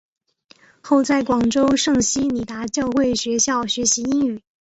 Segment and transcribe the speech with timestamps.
[0.81, 4.41] 后在广州圣希理达教会学校学习英语。